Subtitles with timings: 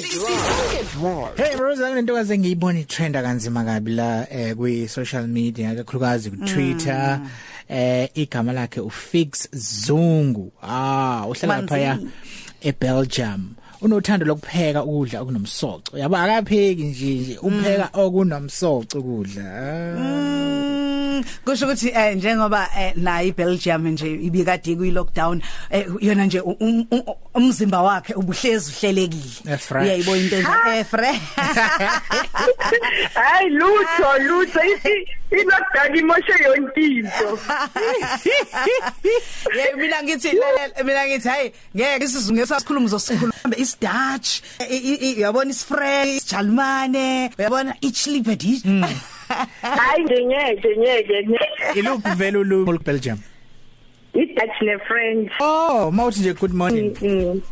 [0.00, 6.36] drive Hey Rose ngintokazi engiyibona itrenda kanzima kabi la eh kwi social media kakhulukazi ku
[6.36, 7.20] Twitter
[7.68, 10.52] eh igama lakhe uFix Zungu.
[10.62, 11.98] Ah uhlala lapha ya
[12.60, 13.54] eBelgium.
[13.82, 15.98] Unothando lokupheka ukudla okunomsoco.
[15.98, 19.44] Yaba akapheki nje nje upheka okunomsoco ukudla.
[19.98, 20.71] Mm,
[21.44, 26.56] kusho ukuthi eh njengoba eh, nayi iBelgium nje ibikade kuyi lockdown eh, yona nje u-
[26.60, 29.52] um- u- umzimba wakhe ubuhlezi uhlelekile.
[29.52, 29.84] Eh, fresh.
[29.84, 31.20] uyayibona into enje eh fresh
[33.14, 34.60] hayi lutho lutho.
[34.60, 37.38] I- i-lockdown imoshe yonke into.
[39.56, 43.56] Yeah mina ngithi lalela mina ngithi hayi ngeke isizungu esasikhuluma uzosikhuluma.
[43.56, 45.64] Is Dutch i- i- i- uyabona is
[49.62, 51.26] hayi ngingeke ngeke
[51.74, 53.18] iluphi vele ulimi olubelgium
[54.14, 55.32] i-dutch ne-french.
[55.40, 56.96] Oh mawuthi nje good morning.
[57.00, 57.42] Mm, mm.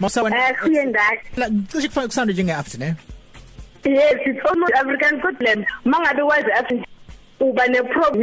[0.00, 2.94] Mawusawana eh kuyendaka cishe kufanele kusande njenge-aft ne?
[3.84, 6.72] Yes it's almost african problem mangabe wazi aft
[7.40, 8.22] uba neproblem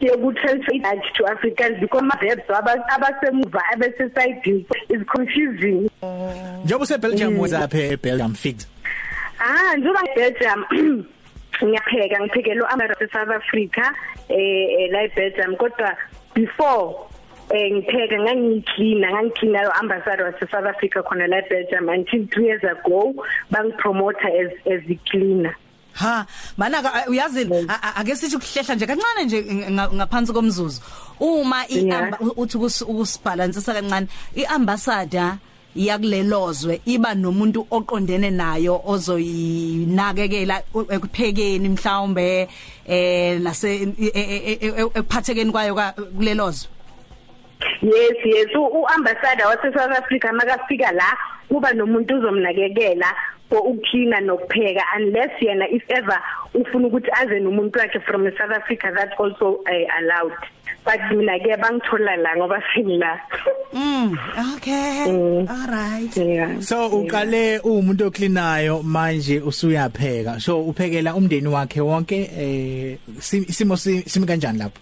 [0.00, 2.50] yokutransfer i-dutch to africans because ama-verbs
[2.94, 5.90] abasemuva abasesayidini is confusing.
[6.64, 7.40] Njengoba usebelgium mm.
[7.40, 8.66] wenzaphi ebelgium fix
[9.38, 10.64] ah njengoba belgium
[11.64, 13.84] ngiyapheka ngiphekela u-amara se-south africa
[14.28, 15.56] eh la e-belgium.
[15.56, 15.90] Kodwa
[16.34, 16.94] before
[17.54, 23.12] eh ngipheka ngangicleana ngangicleana lo-ambassador wase-south africa khona la e-belgium until two years ago
[23.50, 25.54] bangipromota as as i-cleaner
[25.94, 29.38] ha mana ka- uyazi a- a- ake sithi ukuhlehla nje kancane nje
[29.70, 30.80] nga- ngaphansi komzuzu.
[31.20, 32.00] Uma i Yeah.
[32.08, 35.36] amba- uthi ukus- ukusibalansisa kancane iambassador
[35.76, 42.48] yakulelozwe iba nomuntu oqondene nayo ozoyinakekela u- ekuphekeni mhlawumbe
[42.86, 44.12] eh nase e- e-
[44.52, 46.68] e- e- ekuphathekeni kwayo ka- kulelozwe.
[47.82, 48.54] Yes yes.
[48.54, 51.16] U- u-ambassador wase-south africa makafika la
[51.48, 53.06] kuba nomuntu uzomnakekela
[53.48, 56.20] for ukucleana nokupheka unless yena if ever
[56.54, 60.32] ufuna ukuthi aze nomuntu wakhe from south africa that's also uh, allowed
[60.84, 63.20] but mina-ke bangithola la ngoba sengila
[63.72, 64.18] mm
[64.56, 65.48] okay Mm.
[65.48, 66.60] all right yeah.
[66.60, 70.40] So uqale umuntu ocleanayo manje usuyapheka.
[70.40, 74.78] So uphekela umndeni wakhe wonke eh sim- isimo si- simi kanjani lapho?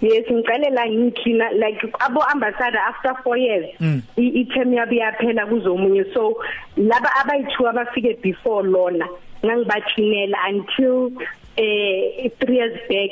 [0.00, 4.02] yes ngiqale la ngicleana like abo ambassador after 4 years Mm.
[4.16, 6.36] i term yabe yaphela kuzomunye so
[6.76, 9.08] laba abayithu abafike before lona
[9.44, 11.10] ngangibacleanela until
[11.56, 13.10] eh 3 years back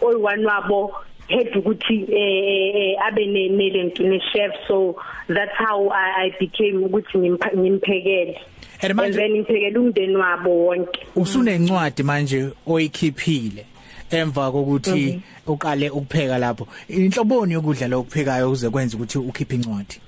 [0.00, 0.92] oyi-one wabo
[1.28, 4.96] had ukuthi eh eh, abe ne ne ne chef so
[5.28, 8.38] that's how I, I became ukuthi ngimpa- ngimphekele
[8.82, 13.66] And and manje then ngiphekela umndeni wabo wonke usunencwadi manje oyikhiphile
[14.10, 16.68] emva kokuthi uqale ukupheka lapho.
[16.88, 20.00] Inhloboni yokudla lokuphekayo uze kwenza ukuthi ukhiphe incwadi.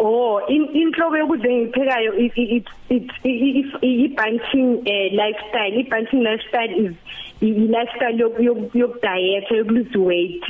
[0.00, 5.74] Oh in inhlobo yokudla engiphekayo it it it i bunching eh lifestyle.
[5.74, 6.94] I bunching lifestyle is
[7.42, 10.42] i lifestyle yok yok yok diet yok lose weight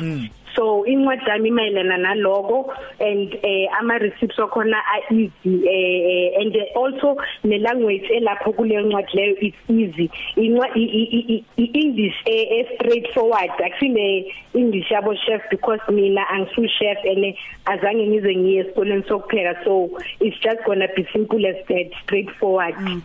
[0.54, 7.16] so incwadi yami mayelana naloko and eh ama receipts wakhona are easy eh and also
[7.44, 10.10] ne language elapho kule ncwadi leyo is easy.
[10.36, 13.50] Incwadi English eh straightforward.
[13.59, 17.34] Akusile English yabo chef because mina angisu chef and
[17.66, 19.65] azange ngize ngiye esikoleni sokupheka.
[19.65, 22.75] So it's just gonna be simple as that straightforward.
[22.78, 23.03] U- u- u-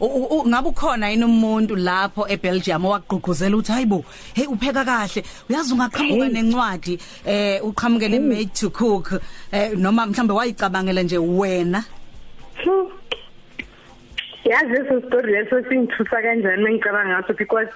[0.00, 5.24] ngabe ukhona yini umuntu lapho eBelgium owaqhuquzela uthi hayibo hey upheka kahle.
[5.48, 9.20] Uyazi ungaqhamuka nencwadi eh uqhamukele made to cook
[9.52, 11.84] eh noma mhlambe wayicabangela nje wena?
[12.64, 12.88] Hmm.
[14.44, 17.68] yazi leso story leso singithusa kanjani mengicabanga ngaso because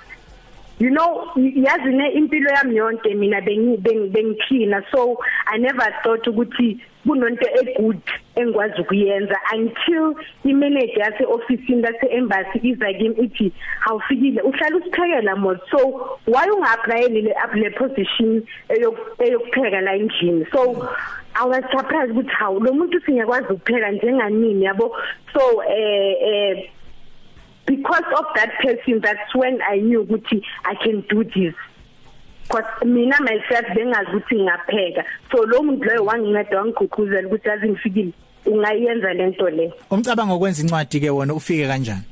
[0.78, 6.26] you know yazi ne impilo yami yonke mina bengi bengi- bengicleana so i never thought
[6.26, 8.00] ukuthi kunonto egood
[8.36, 10.14] engikwazi ukuyenza until
[10.44, 13.52] imanager yase office lase embassy iza kimi ithi
[13.90, 15.78] awufikile uhlala usiphekela mod so
[16.26, 20.46] why ungapplyele le le position eyok- eyokupheka la endlini?
[20.52, 20.88] So
[21.36, 24.96] I was surprised ukuthi hawu lo muntu singakwazi ukupheka njenganini yabo?
[25.32, 26.70] So eh eh
[27.66, 31.54] because of that person that's when I knew ukuthi I can do this.
[32.42, 38.12] Because mina myself bengazi ukuthi ngiyapheka so lo muntu loyo wanginceda wangigqugquzela ukuthi azi ngifikile.
[38.46, 39.72] Ungayenza lento le.
[39.90, 42.04] Umcabango okwenza incwadi ke wona ufike kanjani?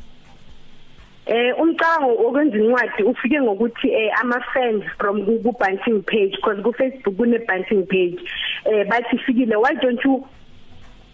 [1.27, 6.63] Eh umcabango okwenza incwadi ufike ngokuthi eh ama fans from ku ku bunching page because
[6.63, 8.19] ku Facebook kune bunching page.
[8.65, 10.25] Eh bathi fikile why don't you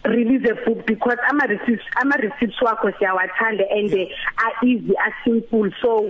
[0.09, 5.69] release a book because ama receipts ama receipts wakho siyawathanda and are easy are simple.
[5.81, 6.09] So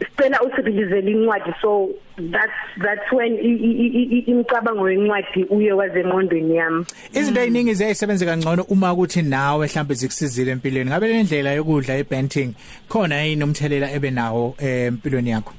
[0.00, 1.54] sicela usirelease incwadi.
[1.60, 6.86] So that's that's when imicabango yencwadi uye wazengqondweni yami.
[7.12, 10.90] Izinto eziningi ziyayisebenza kangcono uma ukuthi nawe mhlawumbe zikusizile empilweni.
[10.90, 12.54] Ngabe le ndlela yokudla ebenting
[12.88, 15.52] khona yini umthelela ebe nawo eh, empilweni yakho?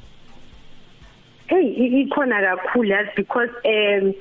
[1.47, 4.13] Hey ikhona kakhulu yazi because um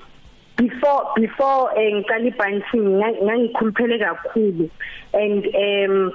[0.61, 2.87] before before eh, ngiqala ibanking
[3.25, 4.69] ngangikhuluphele kakhulu
[5.15, 6.13] and um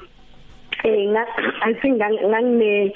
[0.86, 2.94] I think ngangine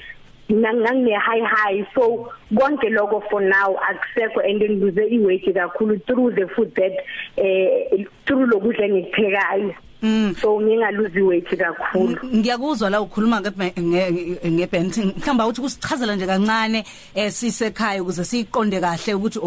[0.50, 6.46] ngangine high high so konke lokho for now akusekho and ngibuze iweight kakhulu through the
[6.54, 6.94] food that
[7.36, 9.74] eh through lokudla engikuphekayo.
[10.02, 12.16] So ngingaluzi weight kakhulu.
[12.24, 19.38] Ngiyakuzwa la ukhuluma ngebenting mhlamba uthi kusichazela nje kancane eh sisekhaya ukuze siqonde kahle ukuthi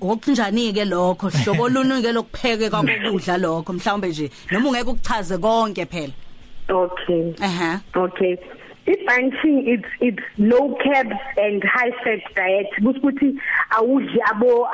[0.00, 1.28] okunjani ke lokho?
[1.28, 3.72] Hlobo lunike lokupheke kwakudla lokho?
[3.72, 6.12] Mhlawumbe nje noma ungeke ukuchaze konke phela.
[6.68, 7.34] Okay.
[7.40, 7.80] Aha.
[7.94, 8.36] Okay.
[8.86, 12.70] Ibanting it's it's low carb and high fat diet.
[12.80, 13.36] Kusikuthi
[13.70, 14.66] awudli abo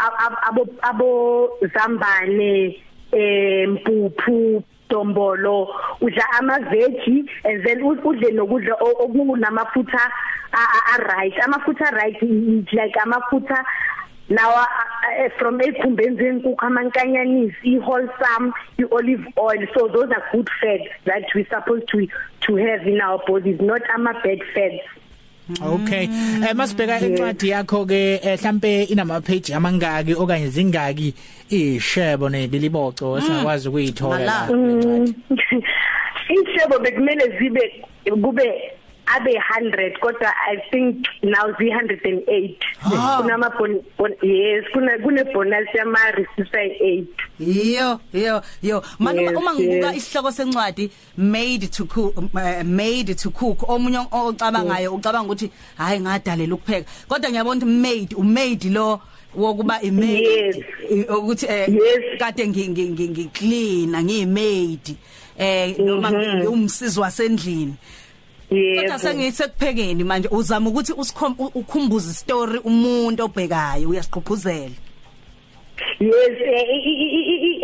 [0.46, 2.76] abo abo zambane
[3.12, 5.68] eh mpuphu dombolo
[6.00, 10.10] udla ama veggie and then udle nokudla okunamafutha
[10.52, 12.20] a right amafutha right
[12.72, 13.64] like amafutha
[14.28, 14.66] lawa
[15.38, 19.66] from ekhumbeni zenkukhu amankanyanisi iwholesome iolive oil.
[19.74, 22.06] So those are good fats that we supposed to
[22.46, 24.84] to have in our bodies not ama bad fats.
[25.50, 26.04] Okay.
[26.48, 31.14] Eh masibheka incwadi yakho ke mhlambe inama page amangaki okanye zingaki
[31.50, 35.14] ishebo nebiliboco esingakwazi ukuyithola la incwadi.
[36.32, 37.84] Ishebo bekumele zibe
[38.22, 38.72] kube
[39.06, 42.54] abe 100 kodwa i think now zi 108
[43.16, 43.52] kunama
[44.22, 47.04] yes kuna kune bonus yama receive 8
[47.38, 53.68] Yo yo yo manje uma ngibuka isihloko sencwadi made to cook uh, made to cook
[53.68, 56.90] omunye ocabangayo ucabanga ukuthi hayi ngadalela ukupheka.
[57.08, 59.00] Kodwa ngiyabona ukuthi made umade lo
[59.34, 60.64] wokuba imade
[61.08, 64.96] ukuthi eh kade ngiclean ngiyimade
[65.38, 66.44] eh noma mhm.
[66.44, 67.74] ngumsizi wasendlini.
[68.52, 68.80] Yebo.
[68.80, 70.92] Kodwa sengiyisekuphekeni manje uzama ukuthi
[71.54, 74.76] ukhumbuze istory umuntu obhekayo uyasiqhuqhuzela.
[76.00, 76.36] Yes,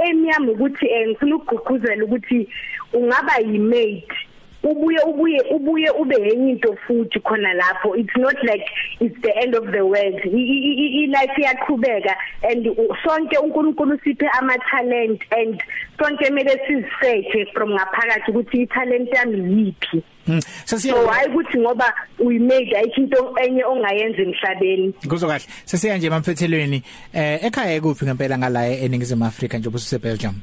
[0.08, 2.48] emyami ukuthi eh, ngifuna ukugqugquzela ukuthi
[2.92, 4.27] ungaba yimate
[4.62, 8.64] ubuye ubuye ubuye ube yenye into futhi khona lapho it's not like
[9.00, 12.16] it's the end of the world i life iyaqhubeka
[12.50, 12.66] and
[13.04, 15.62] sonke uNkulunkulu siphe ama talent and
[15.98, 20.44] sonke kumele sizisethe from ngaphakathi ukuthi i talent yami yipi Hmm.
[20.64, 24.92] Sasiya So hayi ukuthi ngoba uyimade ayikho into enye ongayenza emhlabeni.
[25.08, 25.44] Kuzo kahle.
[25.64, 26.82] Sasiya nje mamfethelweni
[27.14, 30.34] eh ekhaya kuphi ngempela ngala eningizimu Afrika njengoba ususe Belgium.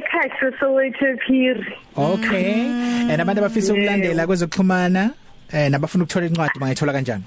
[0.00, 1.76] Ah ekhaya Soweto Phiri.
[1.96, 2.54] Okay.
[2.54, 3.10] Mm.
[3.10, 5.14] And abantu abafisa ukulandela kwezokuxhumana
[5.52, 7.24] eh nabafuna ukuthola incwadi bangayithola kanjani?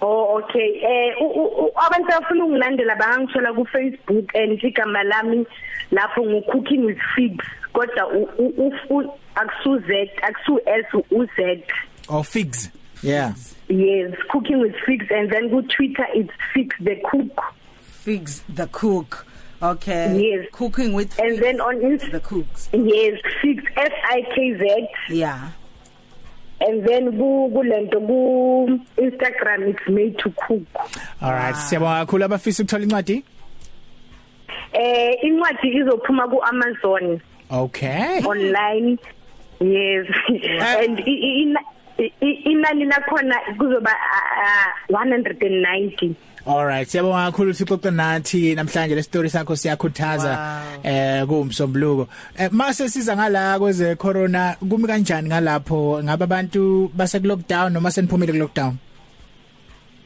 [0.00, 1.14] Oh okay eh
[1.86, 5.46] abantu abafuna ukungilandela bangangithola ku Facebook and igama lami
[5.92, 8.04] lapho ngu cooking with figs kodwa
[9.34, 11.64] akusu Z akusu S u Z
[12.08, 12.70] oh figs
[13.02, 13.34] yeah
[13.68, 17.42] yes cooking with figs and then go Twitter it's figs the cook
[17.82, 19.26] figs the cook
[19.72, 20.12] okay.
[20.18, 20.48] Yes.
[20.52, 22.68] Cooking with and then on Insta the cooks.
[22.72, 24.88] Yes figs F I K Z.
[25.08, 25.50] Yeah.
[26.60, 30.66] And then ku kulento ku Instagram it's made to cook.
[31.20, 31.60] All right wow.
[31.60, 32.24] siyabonga kakhulu.
[32.24, 33.24] Abafisa ukuthola incwadi?
[34.72, 37.20] Eh incwadi izophuma ku Amazon.
[37.50, 38.22] Okay.
[38.24, 38.98] Online.
[39.60, 40.06] Yes.
[40.78, 41.56] And in
[42.00, 43.94] inani lakhona kuzoba
[44.88, 46.14] 190
[46.46, 50.32] Alright siyabonga kakhulu sixoxe nathi namhlanje le story sakho siyakhuthaza
[50.84, 52.08] eh kuumsombuluko
[52.38, 56.02] eh, mase siza ngala kweze corona kumi kanjani ngalapho?
[56.04, 58.76] Ngabe abantu base lockdown noma seniphumile ku lockdown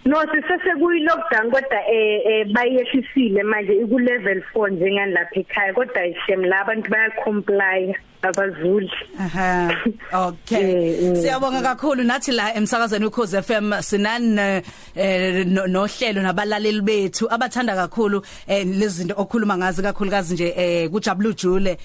[0.04, 6.06] No sisese kuyi lockdown kodwa eh, eh bayehlisile manje iku level 4 njengalapha ekhaya kodwa
[6.06, 8.90] ishem la abantu baya comply abazuli.
[9.18, 9.70] Aha.
[10.10, 11.14] Okay.
[11.14, 14.62] Siyabonga kakhulu nathi la emsakazweni ukhoze FM sinani
[14.94, 21.32] eh, nohlelo nabalaleli bethu abathanda kakhulu eh, lezi zinto okhuluma ngazi kakhulukazi nje eh, kujabulu
[21.32, 21.78] jule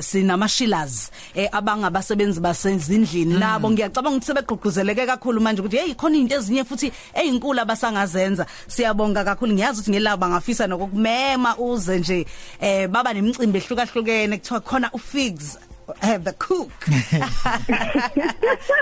[0.00, 1.10] sinamashillers
[1.52, 3.38] abangabasebenzi basezindlini.
[3.38, 8.46] Nabo ngiyacabanga ukuthi sebegqugquzeleke kakhulu manje ukuthi hey khona izinto ezinye futhi ezinkulu abasangazenza.
[8.68, 9.52] Siyabonga kakhulu.
[9.52, 12.26] Ngiyazi ukuthi ngelabo bangafisa nokumema uze nje
[12.60, 15.58] eh baba nemicimbi ehlukahlukene kuthiwa khona ufigs.
[16.00, 16.70] Have the cook.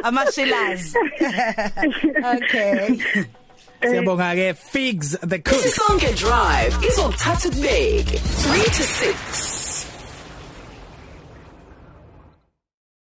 [0.05, 0.95] A amashillers
[2.37, 2.99] okay.
[3.83, 5.63] Siyabonga ke Figs the cook.
[5.63, 9.58] Sonke drive izothatha kubeke 3 to 6